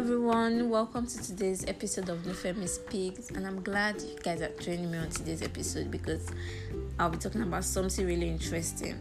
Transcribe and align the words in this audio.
everyone, 0.00 0.70
welcome 0.70 1.06
to 1.06 1.22
today's 1.22 1.62
episode 1.66 2.08
of 2.08 2.24
The 2.24 2.32
Famous 2.32 2.78
Pigs, 2.88 3.30
and 3.32 3.46
I'm 3.46 3.62
glad 3.62 4.00
you 4.00 4.16
guys 4.22 4.40
are 4.40 4.48
joining 4.58 4.90
me 4.90 4.96
on 4.96 5.10
today's 5.10 5.42
episode 5.42 5.90
because 5.90 6.26
I'll 6.98 7.10
be 7.10 7.18
talking 7.18 7.42
about 7.42 7.64
something 7.64 8.06
really 8.06 8.30
interesting. 8.30 8.96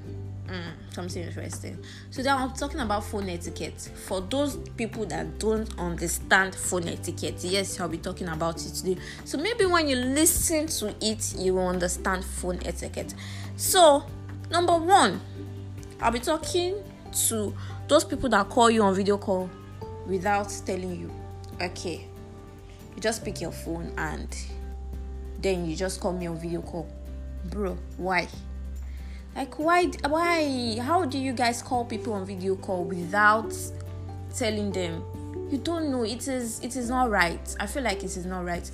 Mm, 0.48 0.94
something 0.94 1.24
interesting. 1.24 1.78
So 2.10 2.22
now 2.22 2.40
I'm 2.40 2.52
talking 2.52 2.82
about 2.82 3.06
phone 3.06 3.30
etiquette. 3.30 3.80
For 4.08 4.20
those 4.20 4.58
people 4.76 5.06
that 5.06 5.40
don't 5.40 5.74
understand 5.80 6.54
phone 6.54 6.90
etiquette, 6.90 7.46
yes, 7.46 7.80
I'll 7.80 7.88
be 7.88 7.98
talking 7.98 8.28
about 8.28 8.58
it 8.58 8.74
today. 8.74 8.98
So 9.24 9.38
maybe 9.38 9.68
when 9.68 9.88
you 9.88 9.96
listen 9.96 10.68
to 10.68 10.94
it, 11.00 11.34
you 11.38 11.54
will 11.54 11.70
understand 11.70 12.26
phone 12.26 12.60
etiquette. 12.66 13.14
So 13.56 14.04
number 14.52 14.78
one, 14.78 15.22
I'll 16.02 16.12
be 16.12 16.20
talking 16.20 16.84
to 17.30 17.56
those 17.88 18.04
people 18.04 18.28
that 18.28 18.50
call 18.50 18.70
you 18.70 18.84
on 18.84 18.94
video 18.94 19.18
call 19.18 19.50
without 20.10 20.54
telling 20.66 21.00
you. 21.00 21.12
Okay, 21.62 22.08
you 22.96 23.02
just 23.02 23.24
pick 23.24 23.40
your 23.40 23.52
phone 23.52 23.94
and 23.98 24.36
then 25.42 25.66
you 25.66 25.76
just 25.76 26.02
call 26.02 26.14
me 26.14 26.28
on 26.28 26.38
video 26.38 26.62
call, 26.62 26.92
bro. 27.46 27.78
Why? 27.98 28.28
Like 29.36 29.58
why? 29.60 29.86
Why? 30.08 30.80
How 30.82 31.06
do 31.06 31.18
you 31.18 31.34
guys 31.34 31.62
call 31.62 31.86
people 31.86 32.14
on 32.14 32.26
video 32.26 32.56
call 32.56 32.84
without 32.84 33.54
telling 34.36 34.72
them? 34.72 35.04
You 35.50 35.58
don't 35.58 35.92
know. 35.92 36.04
It 36.04 36.28
is. 36.28 36.60
It 36.62 36.76
is 36.76 36.90
not 36.90 37.10
right. 37.10 37.56
I 37.60 37.66
feel 37.68 37.84
like 37.84 38.00
it 38.00 38.18
is 38.18 38.26
not 38.26 38.46
right. 38.46 38.70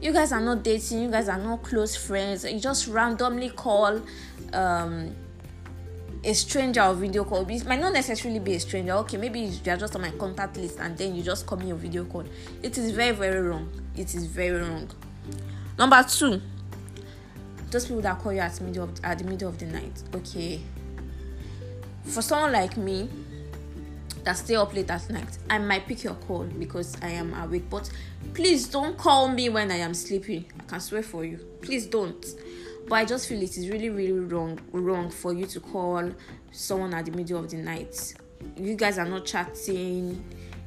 You 0.00 0.12
guys 0.12 0.32
are 0.32 0.40
not 0.40 0.64
dating. 0.64 1.02
You 1.02 1.10
guys 1.10 1.28
are 1.28 1.38
not 1.38 1.62
close 1.62 1.94
friends. 1.94 2.44
You 2.44 2.58
just 2.58 2.88
randomly 2.88 3.50
call 3.50 4.02
um 4.52 5.14
a 6.24 6.32
stranger 6.34 6.82
or 6.82 6.94
video 6.94 7.24
call. 7.24 7.48
It 7.48 7.66
might 7.66 7.80
not 7.80 7.92
necessarily 7.92 8.38
be 8.38 8.54
a 8.54 8.60
stranger. 8.60 8.92
Okay, 8.92 9.16
maybe 9.16 9.40
you 9.40 9.72
are 9.72 9.76
just 9.76 9.94
on 9.96 10.02
my 10.02 10.10
contact 10.10 10.56
list 10.56 10.78
and 10.78 10.96
then 10.96 11.14
you 11.14 11.22
just 11.22 11.46
call 11.46 11.58
me 11.58 11.70
a 11.70 11.74
video 11.74 12.04
call. 12.04 12.24
It 12.62 12.78
is 12.78 12.92
very, 12.92 13.14
very 13.14 13.40
wrong. 13.48 13.68
It 13.96 14.14
is 14.14 14.26
very 14.26 14.60
wrong. 14.60 14.88
Number 15.78 16.04
two, 16.08 16.40
those 17.70 17.86
people 17.86 18.02
that 18.02 18.18
call 18.20 18.32
you 18.32 18.40
at 18.40 18.60
middle 18.60 18.84
of, 18.84 18.90
at 19.02 19.18
the 19.18 19.24
middle 19.24 19.48
of 19.48 19.58
the 19.58 19.66
night. 19.66 20.02
Okay. 20.14 20.60
For 22.04 22.22
someone 22.22 22.52
like 22.52 22.76
me 22.76 23.08
that 24.24 24.36
stay 24.36 24.54
up 24.54 24.72
late 24.74 24.90
at 24.90 25.08
night, 25.10 25.38
I 25.50 25.58
might 25.58 25.86
pick 25.86 26.04
your 26.04 26.14
call 26.14 26.44
because 26.44 26.96
I 27.02 27.08
am 27.08 27.34
awake. 27.34 27.68
But 27.68 27.90
please 28.34 28.68
don't 28.68 28.96
call 28.96 29.28
me 29.28 29.48
when 29.48 29.72
I 29.72 29.76
am 29.76 29.94
sleeping. 29.94 30.44
I 30.60 30.64
can 30.64 30.80
swear 30.80 31.02
for 31.02 31.24
you. 31.24 31.38
Please 31.60 31.86
don't 31.86 32.24
but 32.88 32.96
I 32.96 33.04
just 33.04 33.28
feel 33.28 33.42
it 33.42 33.56
is 33.56 33.68
really, 33.68 33.90
really 33.90 34.12
wrong 34.12 34.58
wrong 34.72 35.10
for 35.10 35.32
you 35.32 35.46
to 35.46 35.60
call 35.60 36.10
someone 36.50 36.94
at 36.94 37.06
the 37.06 37.12
middle 37.12 37.38
of 37.38 37.50
the 37.50 37.56
night. 37.56 38.14
You 38.56 38.74
guys 38.74 38.98
are 38.98 39.06
not 39.06 39.24
chatting. 39.24 40.22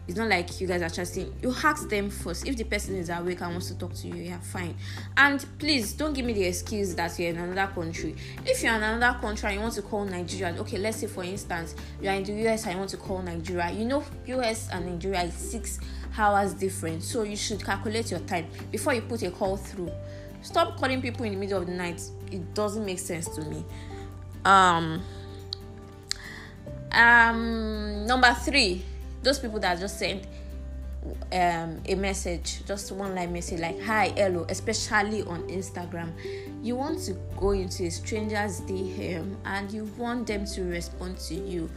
It's 0.07 0.17
not 0.17 0.29
like 0.29 0.61
you 0.61 0.67
guys 0.67 0.83
are 0.83 0.89
chatting. 0.89 1.33
You 1.41 1.53
ask 1.63 1.89
them 1.89 2.11
first. 2.11 2.47
If 2.47 2.57
the 2.57 2.63
person 2.63 2.95
is 2.95 3.09
awake 3.09 3.41
and 3.41 3.51
wants 3.51 3.69
to 3.69 3.77
talk 3.77 3.93
to 3.95 4.07
you, 4.07 4.15
yeah, 4.15 4.39
fine. 4.39 4.75
And 5.17 5.43
please 5.57 5.93
don't 5.93 6.13
give 6.13 6.25
me 6.25 6.33
the 6.33 6.43
excuse 6.43 6.93
that 6.93 7.17
you're 7.17 7.31
in 7.31 7.37
another 7.37 7.71
country. 7.73 8.15
If 8.45 8.61
you're 8.61 8.75
in 8.75 8.83
another 8.83 9.19
country 9.19 9.47
and 9.47 9.55
you 9.55 9.61
want 9.61 9.73
to 9.75 9.81
call 9.81 10.05
Nigeria, 10.05 10.55
okay, 10.59 10.77
let's 10.77 10.97
say 10.97 11.07
for 11.07 11.23
instance, 11.23 11.75
you're 11.99 12.13
in 12.13 12.23
the 12.23 12.33
US 12.47 12.65
and 12.65 12.73
you 12.73 12.77
want 12.77 12.91
to 12.91 12.97
call 12.97 13.23
Nigeria. 13.23 13.71
You 13.71 13.85
know, 13.85 14.03
US 14.27 14.69
and 14.71 14.85
Nigeria 14.85 15.23
is 15.23 15.33
six 15.33 15.79
hours 16.17 16.53
different, 16.53 17.01
so 17.01 17.23
you 17.23 17.35
should 17.35 17.63
calculate 17.63 18.11
your 18.11 18.19
time 18.21 18.45
before 18.71 18.93
you 18.93 19.01
put 19.01 19.23
a 19.23 19.31
call 19.31 19.57
through 19.57 19.91
stop 20.45 20.77
calling 20.77 21.01
people 21.01 21.25
in 21.25 21.33
the 21.33 21.39
middle 21.39 21.59
of 21.59 21.65
the 21.65 21.73
night. 21.73 22.01
It 22.31 22.53
doesn't 22.53 22.85
make 22.85 22.99
sense 22.99 23.27
to 23.29 23.41
me. 23.41 23.65
Um 24.45 25.01
um 26.91 28.05
number 28.05 28.33
three 28.33 28.83
those 29.23 29.39
people 29.39 29.59
that 29.59 29.79
just 29.79 29.97
send 29.97 30.25
um, 31.31 31.81
a 31.85 31.95
message, 31.95 32.65
just 32.65 32.91
one 32.91 33.15
line 33.15 33.33
message 33.33 33.59
like 33.59 33.81
hi, 33.81 34.13
hello, 34.15 34.45
especially 34.49 35.23
on 35.23 35.47
Instagram. 35.47 36.11
You 36.61 36.75
want 36.75 36.99
to 37.03 37.13
go 37.37 37.51
into 37.51 37.85
a 37.85 37.91
stranger's 37.91 38.61
DM 38.61 39.35
and 39.45 39.71
you 39.71 39.85
want 39.97 40.27
them 40.27 40.45
to 40.45 40.63
respond 40.63 41.17
to 41.19 41.35
you. 41.35 41.69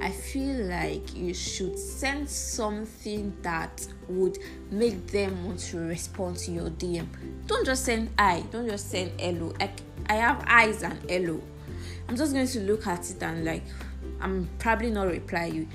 I 0.00 0.10
feel 0.10 0.66
like 0.66 1.14
you 1.14 1.34
should 1.34 1.78
send 1.78 2.28
something 2.28 3.36
that 3.42 3.86
would 4.08 4.38
make 4.70 5.06
them 5.08 5.44
want 5.44 5.60
to 5.60 5.78
respond 5.78 6.36
to 6.38 6.50
your 6.50 6.70
DM. 6.70 7.06
Don't 7.46 7.66
just 7.66 7.84
send 7.84 8.10
I, 8.18 8.44
don't 8.50 8.68
just 8.68 8.90
send 8.90 9.20
hello. 9.20 9.52
I, 9.60 9.70
I 10.08 10.14
have 10.14 10.44
eyes 10.46 10.82
and 10.82 10.98
hello. 11.08 11.40
I'm 12.08 12.16
just 12.16 12.32
going 12.32 12.46
to 12.46 12.60
look 12.60 12.86
at 12.86 13.10
it 13.10 13.22
and 13.22 13.44
like 13.44 13.62
I'm 14.20 14.48
probably 14.58 14.90
not 14.90 15.08
reply 15.08 15.46
you 15.46 15.66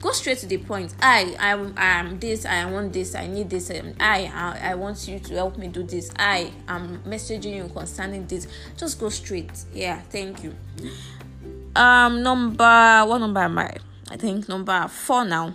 go 0.00 0.12
straight 0.12 0.38
to 0.38 0.46
the 0.46 0.58
point. 0.58 0.94
I 1.00 1.36
i 1.38 2.00
am 2.00 2.18
this 2.18 2.44
i 2.44 2.64
want 2.70 2.92
this 2.92 3.14
i 3.14 3.26
need 3.26 3.50
this 3.50 3.70
um, 3.70 3.92
I, 4.00 4.30
I 4.34 4.70
i 4.70 4.74
want 4.74 5.06
you 5.06 5.18
to 5.18 5.34
help 5.34 5.58
me 5.58 5.68
do 5.68 5.82
this. 5.82 6.10
I 6.18 6.52
am 6.68 7.02
messaging 7.06 7.56
you 7.56 7.68
concerning 7.68 8.26
this. 8.26 8.46
Just 8.76 8.98
go 8.98 9.08
straight. 9.08 9.52
Yeah 9.72 10.00
thank 10.10 10.42
you. 10.42 10.54
Um 11.76 12.22
number 12.22 13.04
what 13.06 13.18
number 13.18 13.40
am 13.40 13.58
i? 13.58 13.76
I 14.10 14.16
think 14.16 14.48
number 14.48 14.88
four 14.88 15.24
now. 15.24 15.54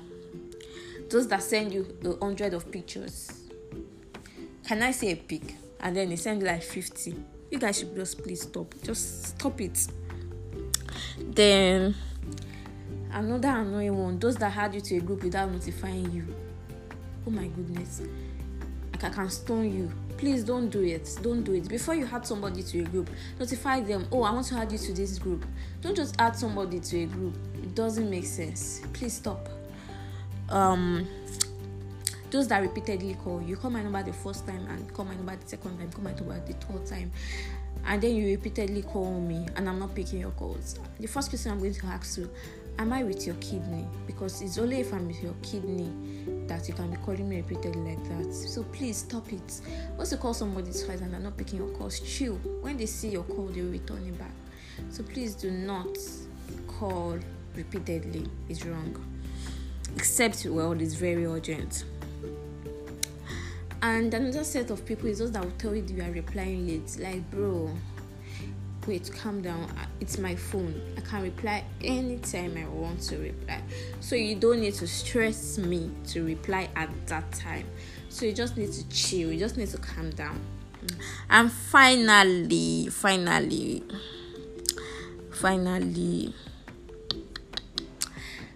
Those 1.09 1.27
that 1.27 1.43
send 1.43 1.73
you 1.73 1.85
a 2.03 2.23
hundred 2.23 2.53
of 2.53 2.71
pictures. 2.71 3.31
Can 4.67 4.81
i 4.81 4.91
say 4.91 5.11
a 5.11 5.15
pic? 5.15 5.55
And 5.79 5.95
then 5.95 6.09
they 6.09 6.15
send 6.15 6.41
like 6.41 6.63
50 6.63 7.15
you 7.51 7.59
guys 7.59 7.79
should 7.79 7.95
just 7.95 8.21
please 8.21 8.41
stop. 8.41 8.73
Just 8.83 9.27
stop 9.27 9.61
it. 9.61 9.87
Then 11.19 11.95
another 13.11 13.49
annoying 13.49 13.97
one 13.97 14.19
those 14.19 14.35
that 14.37 14.55
add 14.55 14.75
you 14.75 14.81
to 14.81 14.97
a 14.97 15.01
group 15.01 15.23
without 15.23 15.51
notifying 15.51 16.11
you. 16.11 16.25
Oh 17.27 17.31
my 17.31 17.47
goodness. 17.47 18.01
Like 18.91 19.03
i 19.03 19.09
can 19.09 19.29
stone 19.29 19.71
you. 19.71 19.91
Please 20.17 20.43
don't 20.43 20.69
do 20.69 20.81
it. 20.81 21.09
Don't 21.21 21.43
do 21.43 21.53
it. 21.53 21.67
Before 21.67 21.93
you 21.95 22.07
add 22.11 22.25
somebody 22.25 22.63
to 22.63 22.79
a 22.79 22.83
group 22.83 23.09
notify 23.39 23.81
them 23.81 24.07
oh 24.11 24.23
i 24.23 24.31
want 24.31 24.45
to 24.47 24.55
add 24.55 24.71
you 24.71 24.77
to 24.77 24.93
this 24.93 25.19
group. 25.19 25.45
Don't 25.81 25.95
just 25.95 26.15
add 26.19 26.35
somebody 26.35 26.79
to 26.79 27.03
a 27.03 27.05
group. 27.05 27.35
It 27.55 27.75
doesn't 27.75 28.09
make 28.09 28.25
sense. 28.25 28.81
Please 28.93 29.13
stop. 29.13 29.49
Um 30.49 31.07
those 32.31 32.47
that 32.49 32.61
repeatedly 32.61 33.15
call 33.23 33.41
you 33.41 33.55
call 33.55 33.71
my 33.71 33.81
number 33.81 34.03
the 34.03 34.11
first 34.11 34.45
time 34.45 34.65
and 34.69 34.93
call 34.93 35.05
my 35.05 35.15
number 35.15 35.35
the 35.35 35.47
second 35.47 35.77
time 35.77 35.89
call 35.91 36.03
my 36.03 36.13
number 36.13 36.37
the 36.45 36.53
third 36.53 36.85
time 36.85 37.11
and 37.85 38.01
then 38.01 38.15
you 38.15 38.27
repeatedly 38.27 38.81
call 38.81 39.21
me 39.21 39.47
and 39.55 39.69
i'm 39.69 39.79
not 39.79 39.93
picking 39.95 40.19
your 40.19 40.31
calls. 40.31 40.79
The 40.99 41.07
first 41.07 41.29
question 41.29 41.51
i'm 41.51 41.59
going 41.59 41.73
to 41.73 41.85
ask 41.85 42.17
you 42.17 42.29
am 42.79 42.93
I 42.93 43.03
with 43.03 43.25
your 43.25 43.35
kidney? 43.35 43.85
Because 44.07 44.41
it's 44.41 44.57
only 44.57 44.79
if 44.79 44.93
I'm 44.93 45.07
with 45.07 45.21
your 45.21 45.35
kidney 45.41 45.91
that 46.47 46.67
you 46.67 46.73
can 46.73 46.91
be 46.91 46.97
calling 46.97 47.27
me 47.27 47.37
repeatedly 47.37 47.95
like 47.95 48.03
that. 48.09 48.33
So 48.33 48.63
please 48.63 48.97
stop 48.97 49.31
it. 49.31 49.61
Once 49.97 50.11
you 50.11 50.17
call 50.17 50.33
somebody 50.33 50.71
twice 50.71 51.01
and 51.01 51.13
they're 51.13 51.19
not 51.19 51.37
picking 51.37 51.59
your 51.59 51.69
calls, 51.69 51.99
chill. 51.99 52.35
When 52.61 52.77
they 52.77 52.85
see 52.85 53.09
your 53.09 53.23
call, 53.23 53.47
they'll 53.47 53.65
return 53.65 54.05
it 54.05 54.17
back. 54.17 54.33
So 54.89 55.03
please 55.03 55.35
do 55.35 55.51
not 55.51 55.97
call 56.67 57.17
repeatedly. 57.55 58.27
It's 58.49 58.65
wrong. 58.65 58.95
Except 59.95 60.45
well, 60.45 60.73
it's 60.73 60.95
very 60.95 61.25
urgent. 61.25 61.85
And 63.81 64.13
another 64.13 64.43
set 64.43 64.71
of 64.71 64.85
people 64.85 65.07
is 65.09 65.19
those 65.19 65.31
that 65.33 65.43
will 65.43 65.51
tell 65.51 65.75
you 65.75 65.83
you 65.83 66.03
are 66.03 66.11
replying 66.11 66.67
late. 66.67 66.97
Like, 66.99 67.29
bro, 67.29 67.69
wait 68.87 69.09
calm 69.13 69.41
down 69.41 69.69
it's 69.99 70.17
my 70.17 70.35
phone 70.35 70.79
i 70.97 71.01
can 71.01 71.23
reply 71.23 71.63
anytime 71.83 72.55
i 72.57 72.67
want 72.67 72.99
to 73.01 73.17
reply 73.17 73.61
so 73.99 74.15
you 74.15 74.35
don't 74.35 74.59
need 74.59 74.73
to 74.73 74.87
stress 74.87 75.57
me 75.57 75.89
to 76.05 76.23
reply 76.25 76.69
at 76.75 76.89
that 77.07 77.29
time 77.31 77.65
so 78.09 78.25
you 78.25 78.33
just 78.33 78.57
need 78.57 78.71
to 78.71 78.87
chill 78.89 79.31
you 79.31 79.39
just 79.39 79.57
need 79.57 79.69
to 79.69 79.77
calm 79.77 80.09
down 80.11 80.39
and 81.29 81.51
finally 81.51 82.87
finally 82.89 83.83
finally 85.31 86.33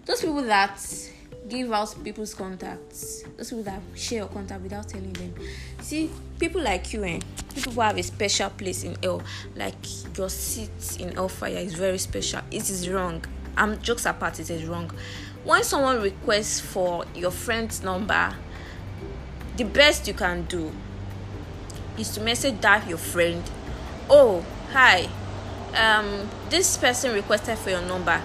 those 0.06 0.20
people 0.20 0.42
that 0.42 0.78
give 1.50 1.72
out 1.72 1.94
people's 2.02 2.32
contacts. 2.32 3.24
Those 3.36 3.50
people 3.50 3.64
that 3.64 3.82
share 3.94 4.20
your 4.20 4.28
contact 4.28 4.62
without 4.62 4.88
telling 4.88 5.12
them. 5.12 5.34
See, 5.80 6.10
people 6.38 6.62
like 6.62 6.92
you, 6.92 7.04
eh? 7.04 7.20
People 7.54 7.72
who 7.72 7.80
have 7.80 7.98
a 7.98 8.02
special 8.02 8.50
place 8.50 8.84
in 8.84 8.96
hell, 9.02 9.22
like 9.56 9.74
your 10.16 10.28
seat 10.28 10.96
in 10.98 11.14
hellfire 11.14 11.56
is 11.56 11.74
very 11.74 11.98
special. 11.98 12.40
It 12.50 12.68
is 12.70 12.88
wrong. 12.88 13.24
I'm 13.56 13.80
jokes 13.80 14.06
apart, 14.06 14.38
it 14.40 14.50
is 14.50 14.64
wrong. 14.64 14.90
When 15.44 15.62
someone 15.64 16.00
requests 16.00 16.60
for 16.60 17.04
your 17.14 17.30
friend's 17.30 17.82
number, 17.82 18.34
the 19.56 19.64
best 19.64 20.06
you 20.06 20.14
can 20.14 20.42
do 20.44 20.72
is 21.98 22.10
to 22.14 22.20
message 22.20 22.60
that 22.60 22.88
your 22.88 22.98
friend. 22.98 23.42
Oh, 24.08 24.44
hi. 24.72 25.08
Um, 25.74 26.28
this 26.48 26.76
person 26.76 27.14
requested 27.14 27.58
for 27.58 27.70
your 27.70 27.82
number. 27.82 28.20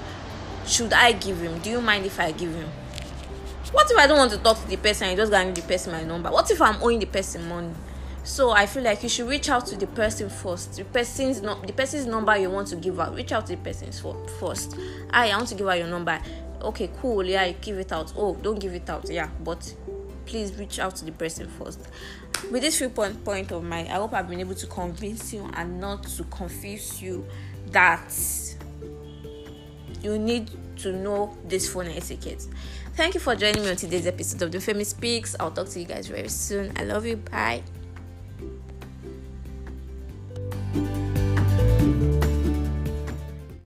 Should 0.65 0.93
I 0.93 1.11
give 1.11 1.41
him? 1.41 1.59
Do 1.59 1.69
you 1.69 1.81
mind 1.81 2.05
if 2.05 2.19
I 2.19 2.31
give 2.31 2.53
him? 2.53 2.69
what 3.75 3.91
if 3.91 3.97
i 3.97 4.07
don't 4.07 4.17
want 4.17 4.31
to 4.31 4.37
talk 4.37 4.57
to 4.61 4.67
the 4.67 4.77
person 4.77 5.09
i 5.09 5.15
just 5.15 5.29
gonna 5.29 5.51
give 5.51 5.55
the 5.55 5.73
person 5.73 5.91
my 5.91 6.01
number 6.03 6.31
what 6.31 6.49
if 6.49 6.61
i'm 6.61 6.81
owing 6.81 6.97
the 6.97 7.05
person 7.05 7.45
money 7.47 7.73
so 8.25 8.51
i 8.51 8.65
feel 8.65 8.83
like 8.83 9.01
you 9.03 9.09
should 9.09 9.29
reach 9.29 9.49
out 9.49 9.65
to 9.65 9.75
the 9.77 9.87
person 9.87 10.29
first 10.29 10.75
the 10.75 10.83
person's 10.85 11.41
the 11.41 11.73
person's 11.73 12.05
number 12.05 12.35
you 12.37 12.49
want 12.49 12.67
to 12.67 12.75
give 12.75 12.99
out 12.99 13.15
reach 13.15 13.31
out 13.31 13.45
to 13.45 13.55
the 13.55 13.61
person 13.61 13.89
first 14.39 14.75
i 15.11 15.29
want 15.29 15.47
to 15.47 15.55
give 15.55 15.67
out 15.67 15.77
your 15.77 15.87
number 15.87 16.19
okay 16.61 16.89
cool 16.99 17.23
yeah 17.23 17.49
give 17.61 17.77
it 17.77 17.91
out 17.91 18.11
oh 18.17 18.35
don't 18.41 18.59
give 18.59 18.73
it 18.73 18.89
out 18.89 19.09
yeah 19.09 19.29
but 19.43 19.73
please 20.25 20.53
reach 20.55 20.79
out 20.79 20.95
to 20.97 21.05
the 21.05 21.11
person 21.11 21.47
first. 21.47 21.87
With 22.51 22.61
this 22.61 22.77
few 22.77 22.89
point 22.89 23.23
point 23.23 23.51
of 23.51 23.63
mine, 23.63 23.87
I 23.87 23.95
hope 23.95 24.13
I've 24.13 24.29
been 24.29 24.39
able 24.39 24.55
to 24.55 24.67
convince 24.67 25.33
you 25.33 25.49
and 25.53 25.79
not 25.79 26.03
to 26.03 26.23
confuse 26.25 27.01
you 27.01 27.25
that 27.71 28.13
you 30.01 30.19
need 30.19 30.51
to 30.77 30.91
know 30.91 31.35
this 31.47 31.71
phone 31.71 31.87
etiquette. 31.87 32.45
Thank 32.95 33.13
you 33.13 33.19
for 33.19 33.35
joining 33.35 33.63
me 33.63 33.69
on 33.69 33.75
today's 33.75 34.07
episode 34.07 34.41
of 34.43 34.51
The 34.51 34.59
famous 34.59 34.89
Speaks. 34.89 35.35
I'll 35.39 35.51
talk 35.51 35.69
to 35.69 35.79
you 35.79 35.85
guys 35.85 36.07
very 36.07 36.29
soon. 36.29 36.71
I 36.77 36.83
love 36.83 37.05
you. 37.05 37.17
Bye. 37.17 37.63